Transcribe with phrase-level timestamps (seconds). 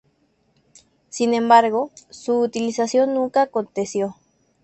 [1.09, 4.15] Sin embargo, su utilización nunca aconteció.